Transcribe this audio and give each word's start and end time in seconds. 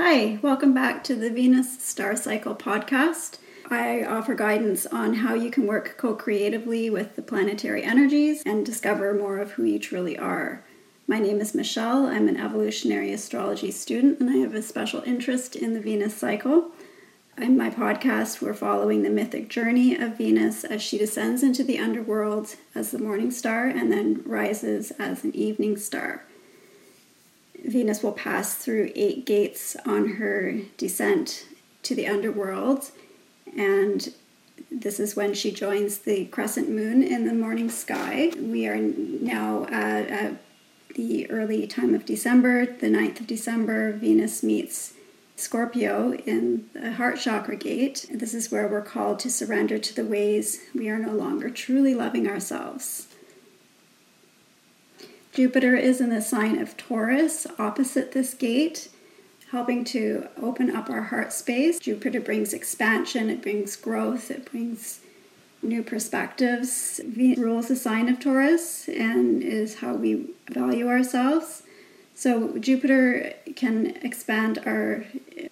Hi, 0.00 0.38
welcome 0.42 0.72
back 0.72 1.02
to 1.04 1.16
the 1.16 1.28
Venus 1.28 1.82
Star 1.82 2.14
Cycle 2.14 2.54
podcast. 2.54 3.38
I 3.68 4.04
offer 4.04 4.36
guidance 4.36 4.86
on 4.86 5.14
how 5.14 5.34
you 5.34 5.50
can 5.50 5.66
work 5.66 5.96
co 5.96 6.14
creatively 6.14 6.88
with 6.88 7.16
the 7.16 7.20
planetary 7.20 7.82
energies 7.82 8.44
and 8.46 8.64
discover 8.64 9.12
more 9.12 9.38
of 9.38 9.50
who 9.52 9.64
you 9.64 9.80
truly 9.80 10.16
are. 10.16 10.62
My 11.08 11.18
name 11.18 11.40
is 11.40 11.52
Michelle. 11.52 12.06
I'm 12.06 12.28
an 12.28 12.36
evolutionary 12.36 13.12
astrology 13.12 13.72
student 13.72 14.20
and 14.20 14.30
I 14.30 14.36
have 14.36 14.54
a 14.54 14.62
special 14.62 15.02
interest 15.02 15.56
in 15.56 15.74
the 15.74 15.80
Venus 15.80 16.16
cycle. 16.16 16.70
In 17.36 17.56
my 17.56 17.68
podcast, 17.68 18.40
we're 18.40 18.54
following 18.54 19.02
the 19.02 19.10
mythic 19.10 19.50
journey 19.50 19.96
of 19.96 20.16
Venus 20.16 20.62
as 20.62 20.80
she 20.80 20.96
descends 20.96 21.42
into 21.42 21.64
the 21.64 21.80
underworld 21.80 22.54
as 22.72 22.92
the 22.92 23.00
morning 23.00 23.32
star 23.32 23.66
and 23.66 23.90
then 23.90 24.22
rises 24.24 24.92
as 24.92 25.24
an 25.24 25.34
evening 25.34 25.76
star. 25.76 26.22
Venus 27.64 28.02
will 28.02 28.12
pass 28.12 28.54
through 28.54 28.92
eight 28.94 29.26
gates 29.26 29.76
on 29.84 30.16
her 30.16 30.60
descent 30.76 31.46
to 31.82 31.94
the 31.94 32.06
underworld, 32.06 32.90
and 33.56 34.12
this 34.70 35.00
is 35.00 35.16
when 35.16 35.34
she 35.34 35.50
joins 35.50 35.98
the 35.98 36.26
crescent 36.26 36.68
moon 36.68 37.02
in 37.02 37.26
the 37.26 37.34
morning 37.34 37.70
sky. 37.70 38.30
We 38.36 38.66
are 38.66 38.76
now 38.76 39.64
at, 39.66 40.08
at 40.08 40.34
the 40.94 41.30
early 41.30 41.66
time 41.66 41.94
of 41.94 42.04
December, 42.04 42.66
the 42.66 42.88
9th 42.88 43.20
of 43.20 43.26
December. 43.26 43.92
Venus 43.92 44.42
meets 44.42 44.94
Scorpio 45.36 46.14
in 46.14 46.68
the 46.74 46.92
heart 46.92 47.18
chakra 47.18 47.56
gate. 47.56 48.06
This 48.10 48.34
is 48.34 48.50
where 48.50 48.66
we're 48.68 48.82
called 48.82 49.20
to 49.20 49.30
surrender 49.30 49.78
to 49.78 49.94
the 49.94 50.04
ways 50.04 50.60
we 50.74 50.88
are 50.88 50.98
no 50.98 51.12
longer 51.12 51.50
truly 51.50 51.94
loving 51.94 52.26
ourselves. 52.26 53.07
Jupiter 55.38 55.76
is 55.76 56.00
in 56.00 56.10
the 56.10 56.20
sign 56.20 56.58
of 56.58 56.76
Taurus 56.76 57.46
opposite 57.60 58.10
this 58.10 58.34
gate, 58.34 58.88
helping 59.52 59.84
to 59.84 60.26
open 60.42 60.74
up 60.74 60.90
our 60.90 61.02
heart 61.02 61.32
space. 61.32 61.78
Jupiter 61.78 62.20
brings 62.20 62.52
expansion, 62.52 63.30
it 63.30 63.40
brings 63.40 63.76
growth, 63.76 64.32
it 64.32 64.50
brings 64.50 64.98
new 65.62 65.84
perspectives. 65.84 67.00
Venus 67.06 67.38
rules 67.38 67.68
the 67.68 67.76
sign 67.76 68.08
of 68.08 68.18
Taurus 68.18 68.88
and 68.88 69.40
is 69.40 69.76
how 69.76 69.94
we 69.94 70.30
value 70.50 70.88
ourselves. 70.88 71.62
So, 72.16 72.58
Jupiter 72.58 73.34
can 73.54 73.96
expand 74.02 74.58
our 74.66 75.04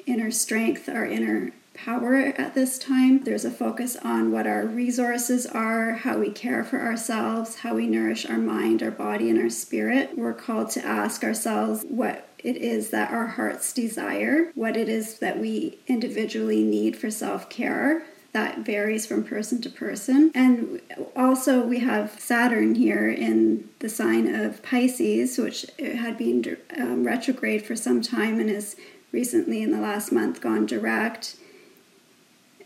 inner 0.05 0.33
strength, 0.33 0.89
our 0.89 1.07
inner 1.07 1.53
power 1.77 2.17
at 2.17 2.55
this 2.55 2.79
time. 2.79 3.23
There's 3.23 3.45
a 3.45 3.51
focus 3.51 3.97
on 3.97 4.33
what 4.33 4.47
our 4.47 4.67
resources 4.67 5.47
are, 5.47 5.93
how 5.93 6.19
we 6.19 6.31
care 6.31 6.65
for 6.65 6.81
ourselves, 6.81 7.57
how 7.57 7.75
we 7.75 7.87
nourish 7.87 8.29
our 8.29 8.39
mind, 8.39 8.83
our 8.83 8.91
body, 8.91 9.31
and 9.31 9.41
our 9.41 9.51
spirit. 9.51 10.17
We're 10.17 10.33
called 10.33 10.71
to 10.71 10.85
ask 10.85 11.23
ourselves 11.23 11.85
what 11.89 12.29
it 12.39 12.57
is 12.57 12.91
that 12.91 13.11
our 13.13 13.27
hearts 13.27 13.73
desire, 13.73 14.51
what 14.55 14.77
it 14.77 14.89
is 14.89 15.19
that 15.19 15.39
we 15.39 15.79
individually 15.87 16.63
need 16.63 16.97
for 16.97 17.11
self 17.11 17.49
care. 17.49 18.05
That 18.33 18.59
varies 18.59 19.07
from 19.07 19.25
person 19.25 19.63
to 19.63 19.71
person. 19.71 20.31
And 20.35 20.83
also, 21.15 21.63
we 21.63 21.79
have 21.79 22.21
Saturn 22.21 22.75
here 22.75 23.09
in 23.09 23.71
the 23.79 23.89
sign 23.89 24.33
of 24.35 24.63
Pisces, 24.63 25.39
which 25.39 25.65
had 25.79 26.19
been 26.19 26.59
um, 26.77 27.05
retrograde 27.05 27.65
for 27.65 27.75
some 27.75 28.03
time 28.03 28.39
and 28.39 28.51
has 28.51 28.77
recently, 29.11 29.63
in 29.63 29.71
the 29.71 29.81
last 29.81 30.13
month, 30.13 30.43
gone 30.43 30.67
direct 30.67 31.37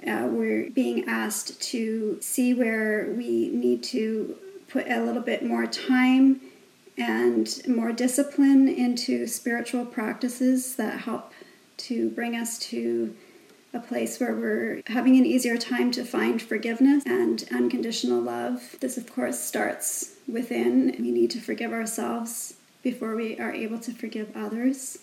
uh, 0.07 0.27
we're 0.31 0.71
being 0.71 1.05
asked 1.07 1.61
to 1.61 2.19
see 2.21 2.55
where 2.55 3.13
we 3.17 3.49
need 3.49 3.83
to 3.83 4.37
put 4.69 4.89
a 4.89 5.03
little 5.03 5.23
bit 5.23 5.45
more 5.45 5.67
time 5.67 6.41
and 6.97 7.63
more 7.67 7.93
discipline 7.93 8.69
into 8.69 9.27
spiritual 9.27 9.85
practices 9.85 10.77
that 10.77 11.01
help 11.01 11.33
to 11.77 12.11
bring 12.11 12.37
us 12.37 12.59
to 12.59 13.15
a 13.73 13.79
place 13.79 14.19
where 14.19 14.35
we're 14.35 14.83
having 14.87 15.17
an 15.17 15.25
easier 15.25 15.57
time 15.57 15.91
to 15.93 16.05
find 16.05 16.43
forgiveness 16.43 17.05
and 17.07 17.45
unconditional 17.53 18.21
love. 18.21 18.77
This, 18.81 18.97
of 18.97 19.13
course, 19.13 19.39
starts 19.39 20.17
within. 20.27 20.97
We 20.99 21.11
need 21.11 21.31
to 21.33 21.41
forgive 21.41 21.73
ourselves 21.73 22.55
before 22.83 23.15
we 23.15 23.39
are 23.39 23.53
able 23.53 23.79
to 23.79 23.93
forgive 23.93 24.37
others. 24.37 24.99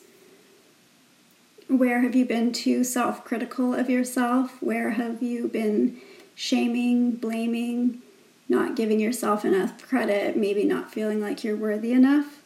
Where 1.69 2.00
have 2.01 2.16
you 2.16 2.25
been 2.25 2.53
too 2.53 2.85
self 2.85 3.25
critical 3.25 3.73
of 3.73 3.89
yourself? 3.89 4.61
Where 4.61 4.91
have 4.91 5.22
you 5.22 5.50
been 5.50 5.97
shaming, 6.33 7.11
blaming, 7.11 8.01
not 8.47 8.75
giving 8.75 9.01
yourself 9.01 9.44
enough 9.44 9.85
credit, 9.85 10.38
maybe 10.38 10.63
not 10.63 10.94
feeling 10.94 11.19
like 11.19 11.44
you're 11.44 11.57
worthy 11.57 11.91
enough? 11.91 12.41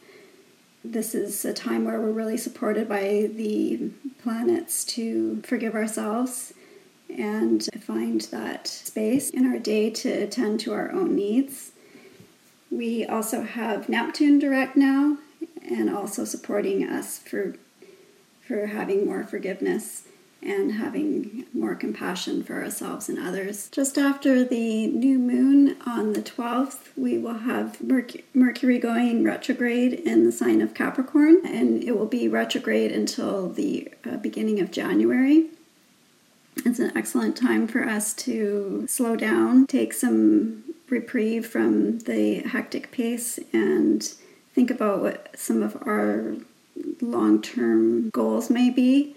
This 0.84 1.14
is 1.14 1.44
a 1.44 1.52
time 1.52 1.84
where 1.84 2.00
we're 2.00 2.10
really 2.10 2.36
supported 2.36 2.88
by 2.88 3.30
the 3.32 3.90
planets 4.20 4.84
to 4.86 5.40
forgive 5.42 5.76
ourselves 5.76 6.52
and 7.08 7.68
find 7.80 8.22
that 8.22 8.66
space 8.66 9.30
in 9.30 9.46
our 9.46 9.60
day 9.60 9.90
to 9.90 10.08
attend 10.08 10.58
to 10.60 10.72
our 10.72 10.90
own 10.90 11.14
needs. 11.14 11.70
We 12.72 13.06
also 13.06 13.42
have 13.42 13.88
Neptune 13.88 14.40
direct 14.40 14.76
now 14.76 15.18
and 15.62 15.94
also 15.94 16.24
supporting 16.24 16.84
us 16.88 17.18
for 17.18 17.54
having 18.66 19.06
more 19.06 19.24
forgiveness 19.24 20.04
and 20.42 20.72
having 20.72 21.46
more 21.54 21.74
compassion 21.74 22.42
for 22.42 22.62
ourselves 22.62 23.08
and 23.08 23.18
others. 23.18 23.68
Just 23.70 23.96
after 23.96 24.44
the 24.44 24.88
new 24.88 25.18
moon 25.18 25.76
on 25.86 26.14
the 26.14 26.22
12th, 26.22 26.88
we 26.96 27.16
will 27.16 27.38
have 27.38 27.80
Mercury 28.34 28.78
going 28.78 29.22
retrograde 29.22 29.92
in 29.92 30.24
the 30.24 30.32
sign 30.32 30.60
of 30.60 30.74
Capricorn, 30.74 31.40
and 31.44 31.84
it 31.84 31.96
will 31.96 32.06
be 32.06 32.26
retrograde 32.26 32.90
until 32.90 33.48
the 33.48 33.92
uh, 34.04 34.16
beginning 34.16 34.60
of 34.60 34.72
January. 34.72 35.46
It's 36.64 36.80
an 36.80 36.92
excellent 36.96 37.36
time 37.36 37.66
for 37.66 37.84
us 37.88 38.12
to 38.14 38.86
slow 38.88 39.16
down, 39.16 39.66
take 39.66 39.92
some 39.92 40.64
reprieve 40.90 41.46
from 41.46 42.00
the 42.00 42.40
hectic 42.40 42.90
pace, 42.90 43.38
and 43.52 44.02
think 44.54 44.70
about 44.70 45.00
what 45.00 45.30
some 45.34 45.62
of 45.62 45.76
our 45.86 46.34
long 47.02 47.42
term 47.42 48.10
goals 48.10 48.48
may 48.48 48.70
be. 48.70 49.16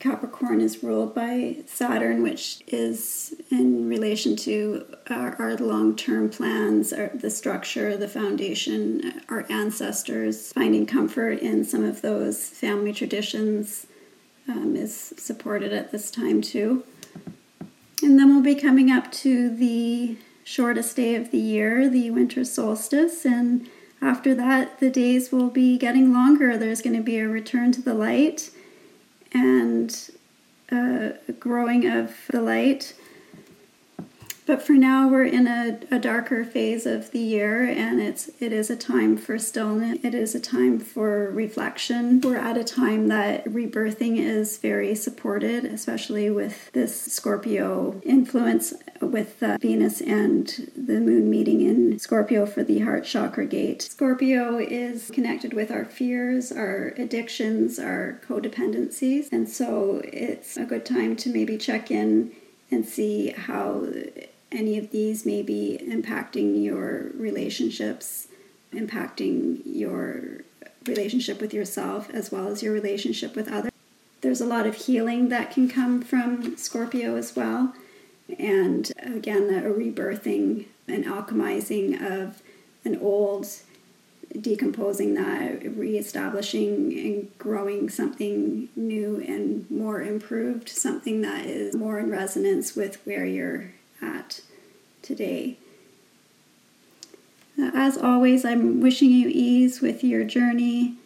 Capricorn 0.00 0.60
is 0.60 0.82
ruled 0.82 1.14
by 1.14 1.56
Saturn, 1.66 2.22
which 2.22 2.62
is 2.66 3.34
in 3.50 3.88
relation 3.88 4.36
to 4.36 4.84
our, 5.08 5.34
our 5.38 5.56
long 5.56 5.96
term 5.96 6.28
plans, 6.28 6.92
our, 6.92 7.08
the 7.14 7.30
structure, 7.30 7.96
the 7.96 8.08
foundation, 8.08 9.22
our 9.30 9.46
ancestors. 9.48 10.52
Finding 10.52 10.84
comfort 10.84 11.38
in 11.38 11.64
some 11.64 11.84
of 11.84 12.02
those 12.02 12.50
family 12.50 12.92
traditions 12.92 13.86
um, 14.46 14.76
is 14.76 15.14
supported 15.16 15.72
at 15.72 15.90
this 15.90 16.10
time, 16.10 16.42
too. 16.42 16.84
And 18.02 18.18
then 18.18 18.28
we'll 18.28 18.42
be 18.42 18.54
coming 18.56 18.90
up 18.90 19.10
to 19.12 19.48
the 19.48 20.18
shortest 20.42 20.96
day 20.96 21.14
of 21.14 21.30
the 21.30 21.38
year, 21.38 21.88
the 21.88 22.10
winter 22.10 22.44
solstice, 22.44 23.24
and 23.24 23.66
after 24.00 24.34
that, 24.34 24.80
the 24.80 24.90
days 24.90 25.32
will 25.32 25.48
be 25.48 25.78
getting 25.78 26.12
longer. 26.12 26.56
There's 26.56 26.82
going 26.82 26.96
to 26.96 27.02
be 27.02 27.18
a 27.18 27.28
return 27.28 27.72
to 27.72 27.82
the 27.82 27.94
light 27.94 28.50
and 29.32 30.10
uh, 30.70 31.10
a 31.28 31.32
growing 31.38 31.86
of 31.86 32.14
the 32.30 32.40
light. 32.40 32.94
But 34.46 34.62
for 34.62 34.74
now, 34.74 35.08
we're 35.08 35.24
in 35.24 35.46
a, 35.46 35.80
a 35.90 35.98
darker 35.98 36.44
phase 36.44 36.84
of 36.84 37.12
the 37.12 37.18
year, 37.18 37.64
and 37.64 37.98
it's 37.98 38.30
it 38.40 38.52
is 38.52 38.68
a 38.68 38.76
time 38.76 39.16
for 39.16 39.38
stillness. 39.38 39.98
It 40.02 40.14
is 40.14 40.34
a 40.34 40.40
time 40.40 40.78
for 40.78 41.30
reflection. 41.30 42.20
We're 42.20 42.36
at 42.36 42.58
a 42.58 42.64
time 42.64 43.08
that 43.08 43.46
rebirthing 43.46 44.18
is 44.18 44.58
very 44.58 44.94
supported, 44.94 45.64
especially 45.64 46.30
with 46.30 46.70
this 46.72 47.00
Scorpio 47.00 48.02
influence 48.04 48.74
with 49.00 49.42
Venus 49.60 50.02
and 50.02 50.70
the 50.76 51.00
Moon 51.00 51.30
meeting 51.30 51.62
in 51.62 51.98
Scorpio 51.98 52.44
for 52.44 52.62
the 52.62 52.80
heart 52.80 53.04
chakra 53.04 53.46
gate. 53.46 53.80
Scorpio 53.80 54.58
is 54.58 55.10
connected 55.10 55.54
with 55.54 55.70
our 55.70 55.86
fears, 55.86 56.52
our 56.52 56.92
addictions, 56.98 57.78
our 57.78 58.20
codependencies, 58.28 59.32
and 59.32 59.48
so 59.48 60.02
it's 60.04 60.58
a 60.58 60.64
good 60.64 60.84
time 60.84 61.16
to 61.16 61.30
maybe 61.30 61.56
check 61.56 61.90
in 61.90 62.32
and 62.70 62.84
see 62.84 63.30
how 63.30 63.86
any 64.54 64.78
of 64.78 64.90
these 64.90 65.26
may 65.26 65.42
be 65.42 65.78
impacting 65.82 66.62
your 66.62 67.10
relationships, 67.14 68.28
impacting 68.72 69.60
your 69.64 70.42
relationship 70.86 71.40
with 71.40 71.52
yourself 71.52 72.08
as 72.10 72.30
well 72.30 72.48
as 72.48 72.62
your 72.62 72.72
relationship 72.72 73.34
with 73.34 73.50
others. 73.50 73.72
There's 74.20 74.40
a 74.40 74.46
lot 74.46 74.66
of 74.66 74.74
healing 74.74 75.28
that 75.28 75.50
can 75.50 75.68
come 75.68 76.00
from 76.00 76.56
Scorpio 76.56 77.16
as 77.16 77.36
well. 77.36 77.74
And 78.38 78.90
again, 79.02 79.50
a 79.50 79.68
rebirthing 79.68 80.66
an 80.88 81.04
alchemizing 81.04 82.00
of 82.00 82.42
an 82.84 82.98
old, 82.98 83.46
decomposing 84.38 85.14
that, 85.14 85.76
reestablishing 85.76 86.92
and 86.98 87.38
growing 87.38 87.88
something 87.88 88.68
new 88.76 89.22
and 89.26 89.70
more 89.70 90.02
improved, 90.02 90.68
something 90.68 91.22
that 91.22 91.46
is 91.46 91.74
more 91.74 91.98
in 91.98 92.10
resonance 92.10 92.76
with 92.76 92.96
where 93.04 93.24
you're 93.24 93.72
at 94.02 94.40
today. 95.04 95.56
Uh, 97.58 97.70
as 97.74 97.96
always, 97.96 98.44
I'm 98.44 98.80
wishing 98.80 99.10
you 99.10 99.28
ease 99.32 99.80
with 99.80 100.02
your 100.02 100.24
journey 100.24 100.96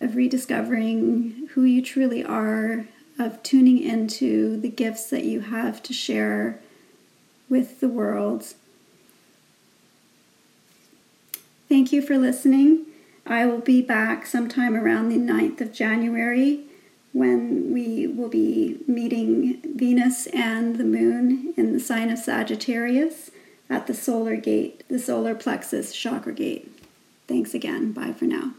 of 0.00 0.16
rediscovering 0.16 1.48
who 1.52 1.64
you 1.64 1.82
truly 1.82 2.24
are, 2.24 2.86
of 3.18 3.42
tuning 3.42 3.82
into 3.82 4.58
the 4.60 4.68
gifts 4.68 5.10
that 5.10 5.24
you 5.24 5.40
have 5.40 5.82
to 5.82 5.92
share 5.92 6.60
with 7.48 7.80
the 7.80 7.88
world. 7.88 8.54
Thank 11.68 11.92
you 11.92 12.00
for 12.00 12.16
listening. 12.16 12.86
I 13.26 13.44
will 13.44 13.60
be 13.60 13.82
back 13.82 14.24
sometime 14.24 14.74
around 14.74 15.08
the 15.08 15.18
9th 15.18 15.60
of 15.60 15.72
January 15.72 16.60
when 17.12 17.72
we 17.72 18.06
will 18.06 18.28
be 18.28 18.78
meeting 18.86 19.60
Venus 19.76 20.28
and 20.28 20.76
the 20.76 20.84
moon 20.84 21.52
in 21.56 21.72
the 21.72 21.80
sign 21.80 22.10
of 22.10 22.18
Sagittarius 22.18 23.30
at 23.70 23.86
the 23.86 23.94
solar 23.94 24.36
gate, 24.36 24.84
the 24.88 24.98
solar 24.98 25.34
plexus 25.34 25.92
chakra 25.92 26.32
gate. 26.32 26.72
Thanks 27.26 27.54
again. 27.54 27.92
Bye 27.92 28.12
for 28.12 28.24
now. 28.24 28.52